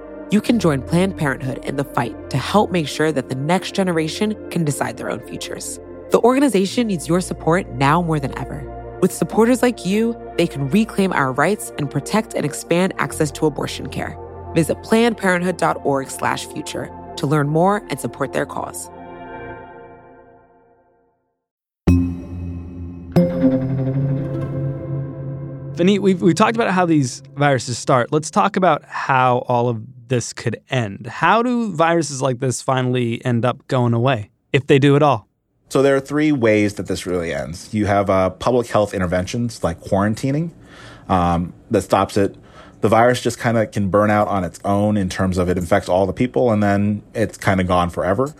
You 0.31 0.39
can 0.39 0.59
join 0.59 0.81
Planned 0.81 1.17
Parenthood 1.17 1.57
in 1.65 1.75
the 1.75 1.83
fight 1.83 2.29
to 2.29 2.37
help 2.37 2.71
make 2.71 2.87
sure 2.87 3.11
that 3.11 3.27
the 3.27 3.35
next 3.35 3.75
generation 3.75 4.49
can 4.49 4.63
decide 4.63 4.95
their 4.95 5.11
own 5.11 5.19
futures. 5.19 5.77
The 6.11 6.21
organization 6.21 6.87
needs 6.87 7.05
your 7.05 7.19
support 7.19 7.67
now 7.71 8.01
more 8.01 8.17
than 8.17 8.39
ever. 8.39 8.65
With 9.01 9.11
supporters 9.11 9.61
like 9.61 9.85
you, 9.85 10.17
they 10.37 10.47
can 10.47 10.69
reclaim 10.69 11.11
our 11.11 11.33
rights 11.33 11.73
and 11.77 11.91
protect 11.91 12.33
and 12.33 12.45
expand 12.45 12.93
access 12.97 13.29
to 13.31 13.45
abortion 13.45 13.89
care. 13.89 14.17
Visit 14.55 14.77
plannedparenthood.org/future 14.77 16.89
to 17.17 17.27
learn 17.27 17.49
more 17.49 17.85
and 17.89 17.99
support 17.99 18.31
their 18.31 18.45
cause. 18.45 18.89
Vineet, 25.75 25.99
we've, 25.99 26.21
we 26.21 26.33
talked 26.33 26.55
about 26.55 26.71
how 26.71 26.85
these 26.85 27.21
viruses 27.35 27.77
start. 27.77 28.13
Let's 28.13 28.31
talk 28.31 28.55
about 28.55 28.85
how 28.85 29.39
all 29.49 29.67
of 29.67 29.83
this 30.11 30.33
could 30.33 30.61
end. 30.69 31.07
How 31.07 31.41
do 31.41 31.71
viruses 31.71 32.21
like 32.21 32.39
this 32.39 32.61
finally 32.61 33.23
end 33.23 33.45
up 33.45 33.65
going 33.69 33.93
away, 33.93 34.29
if 34.51 34.67
they 34.67 34.77
do 34.77 34.97
at 34.97 35.01
all? 35.01 35.25
So 35.69 35.81
there 35.81 35.95
are 35.95 36.01
three 36.01 36.33
ways 36.33 36.73
that 36.73 36.87
this 36.87 37.05
really 37.05 37.33
ends. 37.33 37.73
You 37.73 37.85
have 37.85 38.09
uh, 38.09 38.31
public 38.31 38.67
health 38.67 38.93
interventions 38.93 39.63
like 39.63 39.79
quarantining 39.79 40.51
um, 41.07 41.53
that 41.71 41.83
stops 41.83 42.17
it. 42.17 42.35
The 42.81 42.89
virus 42.89 43.21
just 43.21 43.39
kind 43.39 43.57
of 43.57 43.71
can 43.71 43.89
burn 43.89 44.11
out 44.11 44.27
on 44.27 44.43
its 44.43 44.59
own 44.65 44.97
in 44.97 45.07
terms 45.07 45.37
of 45.37 45.47
it 45.47 45.57
infects 45.57 45.87
all 45.87 46.05
the 46.05 46.13
people 46.13 46.51
and 46.51 46.61
then 46.61 47.03
it's 47.13 47.37
kind 47.37 47.61
of 47.61 47.67
gone 47.67 47.89
forever. 47.89 48.33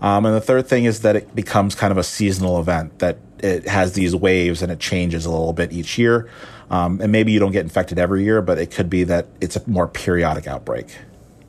Um, 0.00 0.26
and 0.26 0.34
the 0.34 0.40
third 0.40 0.66
thing 0.66 0.86
is 0.86 1.02
that 1.02 1.14
it 1.14 1.32
becomes 1.36 1.76
kind 1.76 1.92
of 1.92 1.98
a 1.98 2.02
seasonal 2.02 2.58
event 2.58 2.98
that 2.98 3.18
it 3.38 3.68
has 3.68 3.92
these 3.92 4.16
waves 4.16 4.60
and 4.60 4.72
it 4.72 4.80
changes 4.80 5.24
a 5.24 5.30
little 5.30 5.52
bit 5.52 5.72
each 5.72 5.98
year. 5.98 6.28
Um, 6.72 7.00
and 7.00 7.12
maybe 7.12 7.30
you 7.30 7.38
don't 7.38 7.52
get 7.52 7.62
infected 7.62 7.98
every 7.98 8.24
year, 8.24 8.42
but 8.42 8.58
it 8.58 8.72
could 8.72 8.90
be 8.90 9.04
that 9.04 9.26
it's 9.40 9.54
a 9.54 9.70
more 9.70 9.86
periodic 9.86 10.48
outbreak. 10.48 10.86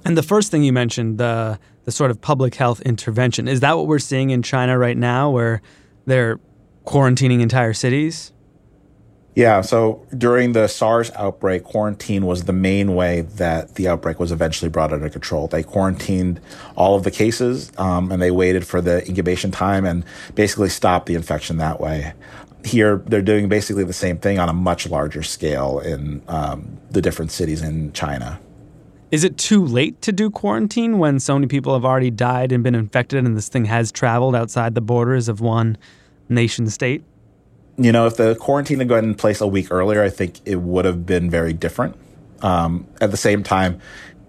And 0.05 0.17
the 0.17 0.23
first 0.23 0.51
thing 0.51 0.63
you 0.63 0.73
mentioned, 0.73 1.17
the 1.17 1.59
the 1.85 1.91
sort 1.91 2.11
of 2.11 2.21
public 2.21 2.55
health 2.55 2.79
intervention, 2.81 3.47
is 3.47 3.59
that 3.59 3.75
what 3.77 3.87
we're 3.87 3.99
seeing 3.99 4.29
in 4.29 4.41
China 4.41 4.77
right 4.77 4.97
now, 4.97 5.29
where 5.29 5.61
they're 6.05 6.39
quarantining 6.85 7.41
entire 7.41 7.73
cities? 7.73 8.31
Yeah, 9.35 9.61
so 9.61 10.05
during 10.15 10.51
the 10.51 10.67
SARS 10.67 11.09
outbreak, 11.15 11.63
quarantine 11.63 12.25
was 12.25 12.43
the 12.43 12.53
main 12.53 12.93
way 12.93 13.21
that 13.21 13.75
the 13.75 13.87
outbreak 13.87 14.19
was 14.19 14.31
eventually 14.31 14.69
brought 14.69 14.93
under 14.93 15.09
control. 15.09 15.47
They 15.47 15.63
quarantined 15.63 16.39
all 16.75 16.95
of 16.95 17.03
the 17.03 17.09
cases 17.09 17.71
um, 17.77 18.11
and 18.11 18.21
they 18.21 18.29
waited 18.29 18.65
for 18.65 18.79
the 18.79 19.05
incubation 19.07 19.49
time 19.49 19.85
and 19.85 20.05
basically 20.35 20.69
stopped 20.69 21.07
the 21.07 21.15
infection 21.15 21.57
that 21.57 21.79
way. 21.79 22.13
Here, 22.63 23.01
they're 23.07 23.23
doing 23.23 23.49
basically 23.49 23.83
the 23.83 23.91
same 23.91 24.19
thing 24.19 24.37
on 24.37 24.49
a 24.49 24.53
much 24.53 24.87
larger 24.87 25.23
scale 25.23 25.79
in 25.79 26.21
um, 26.27 26.77
the 26.91 27.01
different 27.01 27.31
cities 27.31 27.63
in 27.63 27.91
China. 27.93 28.39
Is 29.13 29.23
it 29.23 29.37
too 29.37 29.63
late 29.63 30.01
to 30.01 30.11
do 30.11 30.31
quarantine 30.31 30.97
when 30.97 31.19
so 31.19 31.35
many 31.35 31.45
people 31.45 31.75
have 31.75 31.85
already 31.85 32.09
died 32.09 32.51
and 32.51 32.63
been 32.63 32.73
infected 32.73 33.23
and 33.23 33.37
this 33.37 33.47
thing 33.47 33.65
has 33.65 33.91
traveled 33.91 34.35
outside 34.35 34.73
the 34.73 34.81
borders 34.81 35.29
of 35.29 35.39
one 35.39 35.77
nation 36.29 36.67
state? 36.67 37.03
You 37.77 37.91
know, 37.91 38.07
if 38.07 38.17
the 38.17 38.33
quarantine 38.33 38.79
had 38.79 38.89
gone 38.89 39.03
in 39.03 39.13
place 39.13 39.39
a 39.39 39.45
week 39.45 39.67
earlier, 39.69 40.01
I 40.01 40.09
think 40.09 40.39
it 40.45 40.61
would 40.61 40.85
have 40.85 41.05
been 41.05 41.29
very 41.29 41.53
different. 41.53 41.95
Um, 42.41 42.87
at 43.01 43.11
the 43.11 43.17
same 43.17 43.43
time, 43.43 43.79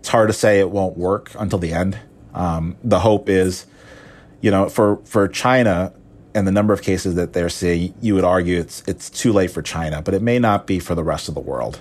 it's 0.01 0.11
hard 0.11 0.29
to 0.29 0.35
say 0.35 0.61
it 0.61 0.71
won't 0.71 0.99
work 0.99 1.31
until 1.39 1.59
the 1.59 1.73
end. 1.73 1.99
Um, 2.35 2.77
the 2.85 2.99
hope 2.99 3.31
is, 3.31 3.65
you 4.43 4.51
know, 4.51 4.69
for, 4.69 4.99
for 5.07 5.29
China 5.29 5.95
and 6.35 6.47
the 6.47 6.53
number 6.53 6.75
of 6.75 6.83
cases 6.83 7.15
that 7.15 7.33
they're 7.33 7.49
seeing, 7.49 7.95
you 8.03 8.15
would 8.17 8.25
argue 8.25 8.61
it's 8.61 8.83
it's 8.87 9.09
too 9.09 9.33
late 9.33 9.51
for 9.51 9.63
China, 9.63 10.03
but 10.03 10.13
it 10.13 10.21
may 10.21 10.39
not 10.39 10.67
be 10.67 10.79
for 10.79 10.95
the 10.95 11.05
rest 11.05 11.31
of 11.31 11.35
the 11.35 11.41
world 11.41 11.81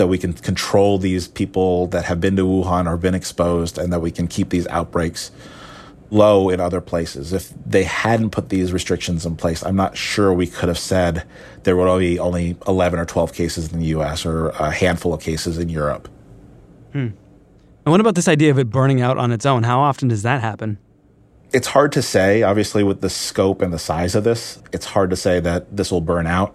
that 0.00 0.06
we 0.06 0.16
can 0.16 0.32
control 0.32 0.96
these 0.96 1.28
people 1.28 1.86
that 1.88 2.06
have 2.06 2.22
been 2.22 2.34
to 2.36 2.42
Wuhan 2.42 2.86
or 2.86 2.96
been 2.96 3.14
exposed 3.14 3.76
and 3.76 3.92
that 3.92 4.00
we 4.00 4.10
can 4.10 4.26
keep 4.26 4.48
these 4.48 4.66
outbreaks 4.68 5.30
low 6.10 6.48
in 6.48 6.58
other 6.58 6.80
places. 6.80 7.34
If 7.34 7.52
they 7.66 7.84
hadn't 7.84 8.30
put 8.30 8.48
these 8.48 8.72
restrictions 8.72 9.26
in 9.26 9.36
place, 9.36 9.62
I'm 9.62 9.76
not 9.76 9.98
sure 9.98 10.32
we 10.32 10.46
could 10.46 10.70
have 10.70 10.78
said 10.78 11.26
there 11.64 11.76
would 11.76 11.98
be 11.98 12.18
only 12.18 12.56
11 12.66 12.98
or 12.98 13.04
12 13.04 13.34
cases 13.34 13.70
in 13.70 13.78
the 13.78 13.86
US 13.88 14.24
or 14.24 14.48
a 14.48 14.70
handful 14.70 15.12
of 15.12 15.20
cases 15.20 15.58
in 15.58 15.68
Europe. 15.68 16.08
Hmm. 16.92 17.08
And 17.84 17.92
what 17.92 18.00
about 18.00 18.14
this 18.14 18.26
idea 18.26 18.50
of 18.50 18.58
it 18.58 18.70
burning 18.70 19.02
out 19.02 19.18
on 19.18 19.32
its 19.32 19.44
own? 19.44 19.64
How 19.64 19.80
often 19.80 20.08
does 20.08 20.22
that 20.22 20.40
happen? 20.40 20.78
It's 21.52 21.68
hard 21.68 21.92
to 21.92 22.00
say, 22.00 22.42
obviously, 22.42 22.82
with 22.82 23.02
the 23.02 23.10
scope 23.10 23.60
and 23.60 23.70
the 23.70 23.78
size 23.78 24.14
of 24.14 24.24
this. 24.24 24.62
It's 24.72 24.86
hard 24.86 25.10
to 25.10 25.16
say 25.16 25.40
that 25.40 25.76
this 25.76 25.90
will 25.92 26.00
burn 26.00 26.26
out. 26.26 26.54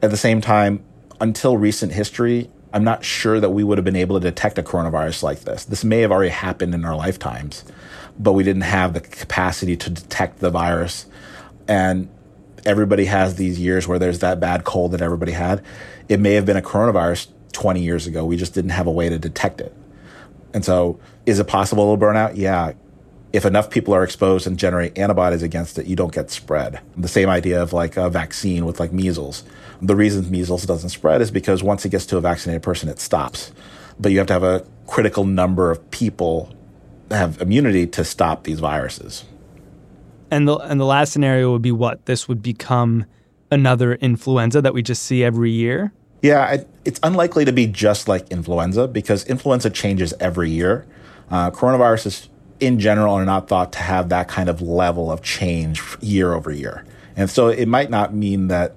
At 0.00 0.10
the 0.10 0.16
same 0.16 0.40
time, 0.40 0.84
until 1.20 1.56
recent 1.56 1.92
history, 1.92 2.50
I'm 2.72 2.84
not 2.84 3.04
sure 3.04 3.40
that 3.40 3.50
we 3.50 3.64
would 3.64 3.78
have 3.78 3.84
been 3.84 3.96
able 3.96 4.20
to 4.20 4.30
detect 4.30 4.58
a 4.58 4.62
coronavirus 4.62 5.22
like 5.22 5.40
this. 5.40 5.64
This 5.64 5.84
may 5.84 6.00
have 6.00 6.12
already 6.12 6.30
happened 6.30 6.74
in 6.74 6.84
our 6.84 6.94
lifetimes, 6.94 7.64
but 8.18 8.32
we 8.32 8.44
didn't 8.44 8.62
have 8.62 8.92
the 8.92 9.00
capacity 9.00 9.76
to 9.76 9.90
detect 9.90 10.40
the 10.40 10.50
virus. 10.50 11.06
And 11.66 12.08
everybody 12.66 13.06
has 13.06 13.36
these 13.36 13.58
years 13.58 13.88
where 13.88 13.98
there's 13.98 14.18
that 14.18 14.40
bad 14.40 14.64
cold 14.64 14.92
that 14.92 15.00
everybody 15.00 15.32
had. 15.32 15.64
It 16.08 16.20
may 16.20 16.34
have 16.34 16.44
been 16.44 16.56
a 16.56 16.62
coronavirus 16.62 17.28
20 17.52 17.80
years 17.80 18.06
ago. 18.06 18.24
We 18.24 18.36
just 18.36 18.54
didn't 18.54 18.70
have 18.70 18.86
a 18.86 18.92
way 18.92 19.08
to 19.08 19.18
detect 19.18 19.60
it. 19.60 19.74
And 20.52 20.64
so, 20.64 20.98
is 21.26 21.38
it 21.38 21.46
possible 21.46 21.84
it'll 21.84 21.96
burn 21.96 22.16
out? 22.16 22.36
Yeah. 22.36 22.72
If 23.32 23.44
enough 23.44 23.68
people 23.68 23.94
are 23.94 24.02
exposed 24.02 24.46
and 24.46 24.58
generate 24.58 24.96
antibodies 24.96 25.42
against 25.42 25.78
it, 25.78 25.86
you 25.86 25.96
don't 25.96 26.14
get 26.14 26.30
spread. 26.30 26.80
The 26.96 27.08
same 27.08 27.28
idea 27.28 27.62
of 27.62 27.74
like 27.74 27.96
a 27.96 28.08
vaccine 28.08 28.64
with 28.64 28.80
like 28.80 28.92
measles. 28.92 29.44
The 29.80 29.94
reason 29.94 30.30
measles 30.30 30.64
doesn't 30.64 30.90
spread 30.90 31.20
is 31.20 31.30
because 31.30 31.62
once 31.62 31.84
it 31.84 31.90
gets 31.90 32.06
to 32.06 32.16
a 32.16 32.20
vaccinated 32.20 32.62
person, 32.62 32.88
it 32.88 32.98
stops. 32.98 33.52
But 34.00 34.12
you 34.12 34.18
have 34.18 34.26
to 34.28 34.32
have 34.32 34.42
a 34.42 34.64
critical 34.86 35.24
number 35.24 35.70
of 35.70 35.90
people 35.90 36.52
have 37.10 37.40
immunity 37.40 37.86
to 37.86 38.04
stop 38.04 38.44
these 38.44 38.60
viruses. 38.60 39.24
And 40.30 40.46
the 40.46 40.56
and 40.56 40.78
the 40.78 40.84
last 40.84 41.12
scenario 41.12 41.52
would 41.52 41.62
be 41.62 41.72
what? 41.72 42.04
This 42.06 42.28
would 42.28 42.42
become 42.42 43.06
another 43.50 43.94
influenza 43.94 44.60
that 44.62 44.74
we 44.74 44.82
just 44.82 45.02
see 45.02 45.24
every 45.24 45.50
year? 45.50 45.92
Yeah, 46.22 46.40
I, 46.40 46.66
it's 46.84 47.00
unlikely 47.02 47.44
to 47.44 47.52
be 47.52 47.66
just 47.66 48.08
like 48.08 48.28
influenza 48.28 48.88
because 48.88 49.24
influenza 49.24 49.70
changes 49.70 50.12
every 50.20 50.50
year. 50.50 50.86
Uh, 51.30 51.50
coronaviruses, 51.50 52.28
in 52.60 52.80
general, 52.80 53.14
are 53.14 53.24
not 53.24 53.48
thought 53.48 53.72
to 53.74 53.78
have 53.78 54.08
that 54.08 54.28
kind 54.28 54.48
of 54.48 54.60
level 54.60 55.12
of 55.12 55.22
change 55.22 55.82
year 56.00 56.34
over 56.34 56.50
year. 56.50 56.84
And 57.16 57.30
so 57.30 57.48
it 57.48 57.66
might 57.66 57.90
not 57.90 58.14
mean 58.14 58.48
that, 58.48 58.74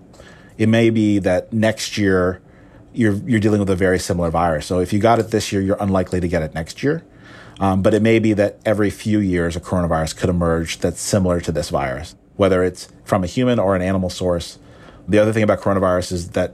it 0.61 0.69
may 0.69 0.91
be 0.91 1.17
that 1.17 1.51
next 1.51 1.97
year 1.97 2.39
you're, 2.93 3.15
you're 3.25 3.39
dealing 3.39 3.59
with 3.59 3.69
a 3.71 3.75
very 3.75 3.97
similar 3.97 4.29
virus. 4.29 4.67
So 4.67 4.77
if 4.79 4.93
you 4.93 4.99
got 4.99 5.17
it 5.17 5.31
this 5.31 5.51
year, 5.51 5.59
you're 5.59 5.81
unlikely 5.81 6.19
to 6.19 6.27
get 6.27 6.43
it 6.43 6.53
next 6.53 6.83
year. 6.83 7.03
Um, 7.59 7.81
but 7.81 7.95
it 7.95 8.03
may 8.03 8.19
be 8.19 8.33
that 8.33 8.59
every 8.63 8.91
few 8.91 9.17
years 9.17 9.55
a 9.55 9.59
coronavirus 9.59 10.17
could 10.17 10.29
emerge 10.29 10.77
that's 10.77 11.01
similar 11.01 11.41
to 11.41 11.51
this 11.51 11.71
virus, 11.71 12.15
whether 12.35 12.63
it's 12.63 12.89
from 13.05 13.23
a 13.23 13.27
human 13.27 13.57
or 13.57 13.75
an 13.75 13.81
animal 13.81 14.11
source. 14.11 14.59
The 15.07 15.17
other 15.17 15.33
thing 15.33 15.41
about 15.41 15.61
coronavirus 15.61 16.11
is 16.11 16.29
that 16.31 16.53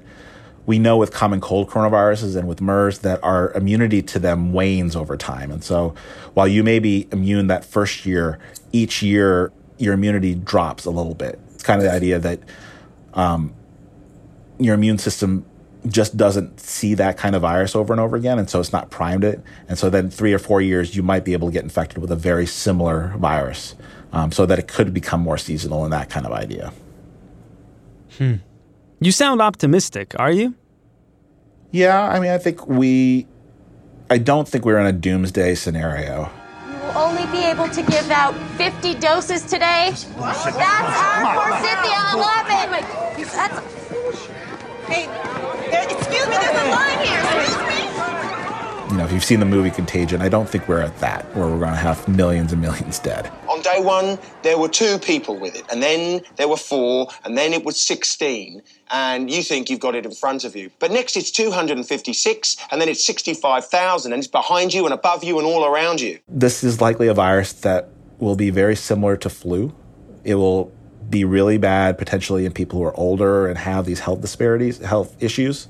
we 0.66 0.80
know 0.80 0.96
with 0.96 1.12
common 1.12 1.42
cold 1.42 1.70
coronaviruses 1.70 2.38
and 2.38 2.48
with 2.48 2.62
MERS 2.62 3.00
that 3.00 3.22
our 3.26 3.52
immunity 3.56 4.02
to 4.04 4.20
them 4.20 4.54
wanes 4.54 4.96
over 4.96 5.18
time. 5.18 5.52
And 5.52 5.62
so 5.62 5.94
while 6.34 6.48
you 6.48 6.64
may 6.64 6.80
be 6.80 7.10
immune 7.12 7.48
that 7.48 7.66
first 7.66 8.06
year, 8.06 8.40
each 8.72 9.04
year 9.04 9.52
your 9.78 9.94
immunity 9.94 10.34
drops 10.34 10.86
a 10.86 10.92
little 10.92 11.14
bit. 11.14 11.42
It's 11.56 11.64
kind 11.64 11.82
of 11.82 11.84
the 11.84 11.92
idea 11.92 12.20
that 12.20 12.40
um, 13.14 13.54
your 14.60 14.76
immune 14.76 14.98
system 14.98 15.46
just 15.88 16.18
doesn't 16.18 16.60
see 16.60 16.94
that 16.96 17.18
kind 17.18 17.36
of 17.36 17.42
virus 17.42 17.76
over 17.76 17.94
and 17.94 18.00
over 18.00 18.16
again. 18.16 18.40
And 18.40 18.50
so 18.50 18.60
it's 18.60 18.74
not 18.74 18.90
primed 18.90 19.24
it. 19.24 19.42
And 19.68 19.78
so 19.78 19.90
then 19.90 20.10
three 20.10 20.34
or 20.34 20.40
four 20.40 20.62
years, 20.62 20.96
you 20.96 21.04
might 21.04 21.24
be 21.24 21.34
able 21.34 21.48
to 21.48 21.54
get 21.54 21.64
infected 21.64 22.00
with 22.00 22.12
a 22.12 22.16
very 22.16 22.46
similar 22.46 23.14
virus 23.18 23.76
um, 24.12 24.32
so 24.32 24.46
that 24.46 24.60
it 24.60 24.68
could 24.68 24.94
become 24.94 25.22
more 25.22 25.38
seasonal 25.38 25.84
and 25.84 25.94
that 25.94 26.10
kind 26.10 26.26
of 26.26 26.32
idea. 26.32 26.74
Hmm. 28.18 28.36
You 29.00 29.12
sound 29.12 29.42
optimistic, 29.42 30.16
are 30.18 30.32
you? 30.32 30.56
Yeah, 31.72 32.02
I 32.02 32.20
mean, 32.20 32.32
I 32.32 32.38
think 32.38 32.68
we. 32.68 33.28
I 34.10 34.18
don't 34.18 34.48
think 34.48 34.66
we're 34.66 34.80
in 34.80 34.88
a 34.88 34.94
doomsday 34.94 35.54
scenario. 35.56 36.32
You 36.66 36.74
will 36.80 36.98
only 36.98 37.26
be 37.28 37.44
able 37.44 37.68
to 37.68 37.82
give 37.84 38.10
out 38.10 38.34
50 38.58 38.96
doses 38.96 39.44
today. 39.44 39.92
That's 39.92 40.48
our 40.48 41.36
forsythia 41.36 42.00
11. 42.14 43.28
That's. 43.36 43.87
Hey, 44.88 45.06
excuse 45.84 46.25
me, 46.27 46.38
there's 46.38 46.62
a 46.62 46.69
line 46.69 47.00
here. 47.06 47.19
Excuse 47.19 47.58
me. 47.67 48.91
You 48.91 48.97
know, 48.97 49.06
if 49.06 49.12
you've 49.12 49.23
seen 49.23 49.41
the 49.41 49.45
movie 49.45 49.69
Contagion, 49.69 50.21
I 50.21 50.30
don't 50.30 50.47
think 50.47 50.67
we're 50.69 50.80
at 50.80 50.97
that 51.00 51.26
where 51.36 51.45
we're 51.45 51.60
going 51.60 51.71
to 51.71 51.76
have 51.76 52.08
millions 52.08 52.54
and 52.54 52.62
millions 52.62 53.00
dead. 53.00 53.30
On 53.50 53.62
day 53.62 53.82
one, 53.82 54.17
there 54.43 54.58
were 54.58 54.69
two 54.69 54.97
people 55.00 55.38
with 55.38 55.58
it, 55.58 55.65
and 55.69 55.84
then 55.84 56.21
there 56.38 56.47
were 56.47 56.56
four, 56.56 57.10
and 57.26 57.38
then 57.38 57.52
it 57.52 57.65
was 57.65 57.82
16, 57.82 58.62
and 58.89 59.30
you 59.30 59.43
think 59.43 59.69
you've 59.69 59.82
got 59.82 59.93
it 59.93 60.06
in 60.06 60.13
front 60.13 60.45
of 60.45 60.56
you. 60.56 60.71
But 60.80 60.91
next 60.91 61.17
it's 61.17 61.32
256, 61.32 62.58
and 62.71 62.80
then 62.80 62.88
it's 62.88 63.06
65,000, 63.06 64.13
and 64.13 64.19
it's 64.19 64.28
behind 64.28 64.73
you 64.73 64.86
and 64.86 64.93
above 64.93 65.21
you 65.23 65.38
and 65.38 65.45
all 65.45 65.65
around 65.65 66.00
you. 66.00 66.19
This 66.30 66.63
is 66.63 66.80
likely 66.80 67.08
a 67.08 67.13
virus 67.13 67.52
that 67.52 67.89
will 68.19 68.38
be 68.38 68.52
very 68.52 68.78
similar 68.78 69.17
to 69.17 69.30
flu. 69.30 69.76
It 70.23 70.36
will 70.36 70.71
be 71.10 71.24
really 71.24 71.58
bad 71.58 71.98
potentially 71.98 72.46
in 72.46 72.52
people 72.52 72.80
who 72.80 72.86
are 72.86 72.98
older 72.98 73.48
and 73.48 73.58
have 73.58 73.86
these 73.86 74.00
health 74.00 74.22
disparities, 74.22 74.80
health 74.80 75.15
issues. 75.22 75.67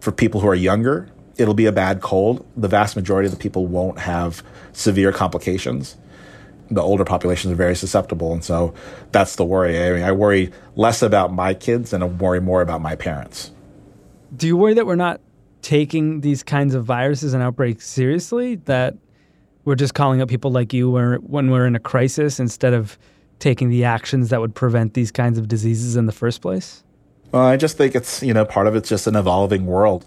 For 0.00 0.12
people 0.12 0.40
who 0.40 0.48
are 0.48 0.54
younger, 0.54 1.08
it'll 1.36 1.54
be 1.54 1.66
a 1.66 1.72
bad 1.72 2.00
cold. 2.00 2.46
The 2.56 2.68
vast 2.68 2.96
majority 2.96 3.26
of 3.26 3.32
the 3.32 3.38
people 3.38 3.66
won't 3.66 3.98
have 4.00 4.42
severe 4.72 5.12
complications. 5.12 5.96
The 6.70 6.82
older 6.82 7.04
populations 7.04 7.52
are 7.52 7.56
very 7.56 7.76
susceptible, 7.76 8.32
and 8.32 8.42
so 8.42 8.74
that's 9.12 9.36
the 9.36 9.44
worry. 9.44 9.80
I 9.82 9.92
mean, 9.92 10.02
I 10.02 10.12
worry 10.12 10.50
less 10.76 11.02
about 11.02 11.32
my 11.32 11.54
kids 11.54 11.92
and 11.92 12.02
I 12.02 12.06
worry 12.06 12.40
more 12.40 12.62
about 12.62 12.80
my 12.80 12.96
parents. 12.96 13.50
Do 14.36 14.46
you 14.46 14.56
worry 14.56 14.74
that 14.74 14.86
we're 14.86 14.96
not 14.96 15.20
taking 15.62 16.20
these 16.22 16.42
kinds 16.42 16.74
of 16.74 16.84
viruses 16.84 17.34
and 17.34 17.42
outbreaks 17.42 17.86
seriously? 17.86 18.56
That 18.56 18.96
we're 19.64 19.76
just 19.76 19.94
calling 19.94 20.20
up 20.20 20.28
people 20.28 20.50
like 20.50 20.72
you 20.72 20.90
when 20.90 21.50
we're 21.50 21.66
in 21.66 21.76
a 21.76 21.80
crisis 21.80 22.40
instead 22.40 22.74
of 22.74 22.98
taking 23.44 23.68
the 23.68 23.84
actions 23.84 24.30
that 24.30 24.40
would 24.40 24.54
prevent 24.54 24.94
these 24.94 25.12
kinds 25.12 25.36
of 25.36 25.48
diseases 25.48 25.96
in 25.96 26.06
the 26.06 26.12
first 26.12 26.40
place? 26.40 26.82
Well, 27.30 27.42
I 27.42 27.58
just 27.58 27.76
think 27.76 27.94
it's, 27.94 28.22
you 28.22 28.32
know, 28.32 28.46
part 28.46 28.66
of 28.66 28.74
it's 28.74 28.88
just 28.88 29.06
an 29.06 29.16
evolving 29.16 29.66
world. 29.66 30.06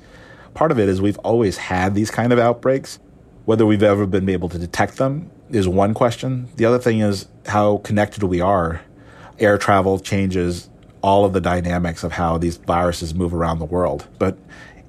Part 0.56 0.71
of 0.71 0.80
it 0.80 0.89
is 0.89 1.00
we've 1.00 1.19
always 1.19 1.58
had 1.58 1.93
these 1.93 2.10
kind 2.10 2.34
of 2.34 2.39
outbreaks. 2.39 2.97
Whether 3.45 3.63
we've 3.63 3.84
ever 3.84 4.08
been 4.08 4.28
able 4.28 4.50
to 4.50 4.58
detect 4.58 4.97
them 4.97 5.30
is 5.52 5.67
one 5.67 5.93
question. 5.93 6.47
The 6.56 6.65
other 6.65 6.80
thing 6.80 7.02
is 7.02 7.28
how 7.45 7.78
connected 7.78 8.23
we 8.23 8.41
are. 8.41 8.82
Air 9.38 9.60
travel 9.60 10.00
changes 10.00 10.67
all 11.04 11.23
of 11.23 11.34
the 11.34 11.39
dynamics 11.39 12.04
of 12.04 12.13
how 12.13 12.39
these 12.39 12.58
viruses 12.58 13.13
move 13.13 13.36
around 13.36 13.60
the 13.60 13.65
world. 13.65 14.08
But 14.17 14.36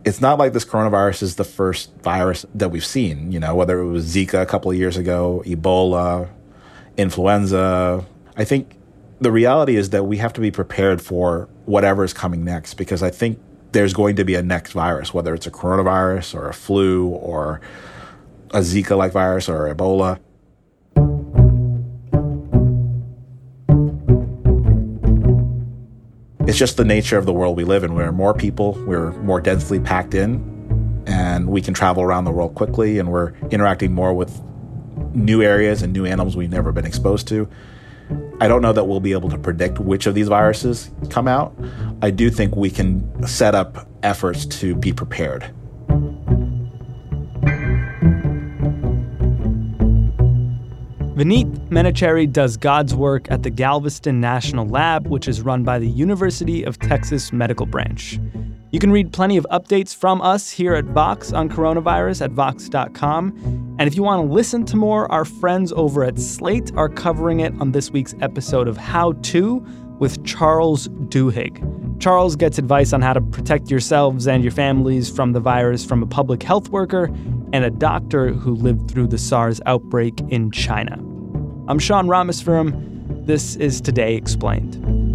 it's 0.07 0.23
not 0.23 0.39
like 0.39 0.55
this 0.55 0.65
coronavirus 0.65 1.23
is 1.23 1.37
the 1.37 1.45
first 1.45 1.93
virus 2.01 2.47
that 2.55 2.71
we've 2.71 2.87
seen, 2.87 3.31
you 3.31 3.41
know, 3.41 3.55
whether 3.55 3.79
it 3.79 3.89
was 3.89 4.07
Zika 4.07 4.41
a 4.41 4.47
couple 4.47 4.71
of 4.71 4.79
years 4.79 4.97
ago, 4.97 5.43
Ebola, 5.45 6.31
influenza. 6.97 8.07
I 8.39 8.45
think 8.45 8.77
the 9.21 9.33
reality 9.33 9.75
is 9.75 9.91
that 9.91 10.05
we 10.05 10.19
have 10.19 10.33
to 10.35 10.41
be 10.41 10.53
prepared 10.53 11.03
for 11.03 11.49
whatever 11.67 12.05
is 12.05 12.13
coming 12.13 12.45
next 12.45 12.75
because 12.75 13.03
I 13.03 13.11
think 13.11 13.41
there's 13.73 13.93
going 13.93 14.15
to 14.15 14.25
be 14.25 14.37
a 14.37 14.43
next 14.45 14.73
virus, 14.73 15.13
whether 15.13 15.35
it's 15.35 15.49
a 15.49 15.51
coronavirus 15.51 16.37
or 16.37 16.49
a 16.49 16.55
flu 16.55 17.09
or 17.09 17.61
a 18.53 18.61
Zika 18.61 18.97
like 18.97 19.11
virus 19.11 19.49
or 19.49 19.75
Ebola. 19.75 20.21
It's 26.49 26.57
just 26.57 26.77
the 26.77 26.85
nature 26.85 27.19
of 27.19 27.27
the 27.27 27.33
world 27.33 27.57
we 27.57 27.65
live 27.65 27.83
in. 27.83 27.95
We're 27.95 28.13
more 28.13 28.35
people, 28.35 28.75
we're 28.87 29.11
more 29.21 29.41
densely 29.41 29.81
packed 29.81 30.15
in, 30.15 31.03
and 31.09 31.49
we 31.49 31.61
can 31.61 31.75
travel 31.75 32.05
around 32.05 32.25
the 32.25 32.31
world 32.31 32.55
quickly, 32.55 33.01
and 33.01 33.11
we're 33.11 33.33
interacting 33.51 33.93
more 33.93 34.15
with 34.15 34.41
new 35.13 35.43
areas 35.43 35.83
and 35.83 35.93
new 35.93 36.07
animals 36.07 36.37
we've 36.37 36.49
never 36.51 36.71
been 36.71 36.87
exposed 36.87 37.27
to. 37.29 37.49
I 38.41 38.49
don't 38.49 38.63
know 38.63 38.73
that 38.73 38.85
we'll 38.85 39.01
be 39.01 39.13
able 39.13 39.31
to 39.31 39.39
predict 39.39 39.79
which 39.81 40.07
of 40.07 40.15
these 40.15 40.29
viruses 40.29 40.91
come 41.11 41.27
out. 41.27 41.55
I 42.03 42.11
do 42.11 42.31
think 42.31 42.55
we 42.55 42.71
can 42.71 43.27
set 43.27 43.55
up 43.55 43.89
efforts 44.03 44.47
to 44.47 44.75
be 44.77 44.93
prepared. 44.93 45.51
Vineet 51.19 51.53
Menachery 51.69 52.33
does 52.33 52.57
God's 52.57 52.95
work 52.95 53.29
at 53.29 53.43
the 53.43 53.51
Galveston 53.51 54.21
National 54.21 54.69
Lab, 54.69 55.09
which 55.09 55.27
is 55.27 55.43
run 55.43 55.65
by 55.65 55.81
the 55.81 55.89
University 55.89 56.63
of 56.63 56.79
Texas 56.79 57.33
Medical 57.33 57.67
Branch. 57.67 58.21
You 58.71 58.79
can 58.79 58.93
read 58.93 59.15
plenty 59.15 59.39
of 59.39 59.47
updates 59.51 59.97
from 59.97 60.21
us 60.21 60.51
here 60.51 60.75
at 60.75 60.85
Vox 60.85 61.33
on 61.33 61.49
coronavirus 61.49 62.23
at 62.23 62.33
Vox.com. 62.33 63.77
And 63.79 63.89
if 63.89 63.97
you 63.97 64.03
want 64.03 64.29
to 64.29 64.33
listen 64.33 64.67
to 64.67 64.77
more, 64.77 65.11
our 65.11 65.25
friends 65.25 65.73
over 65.73 66.05
at 66.05 66.19
Slate 66.19 66.71
are 66.77 66.91
covering 66.91 67.41
it 67.41 67.55
on 67.61 67.73
this 67.73 67.91
week's 67.91 68.15
episode 68.21 68.69
of 68.69 68.77
How 68.77 69.13
To 69.23 69.57
with 69.99 70.23
Charles 70.27 70.89
Duhigg. 70.89 71.99
Charles 71.99 72.37
gets 72.37 72.59
advice 72.59 72.93
on 72.93 73.01
how 73.01 73.15
to 73.15 73.23
protect 73.23 73.71
yourselves 73.71 74.29
and 74.29 74.45
your 74.45 74.53
families 74.53 75.11
from 75.11 75.33
the 75.33 75.41
virus 75.41 75.83
from 75.85 76.03
a 76.03 76.07
public 76.07 76.43
health 76.43 76.69
worker 76.69 77.07
and 77.55 77.65
a 77.65 77.71
doctor 77.71 78.35
who 78.35 78.55
lived 78.55 78.91
through 78.91 79.07
the 79.07 79.19
SARS 79.19 79.63
outbreak 79.65 80.21
in 80.29 80.51
China. 80.51 80.95
I'm 81.69 81.79
Sean 81.79 82.07
Rameswaram. 82.07 83.27
This 83.27 83.57
is 83.57 83.81
Today 83.81 84.15
Explained. 84.15 85.08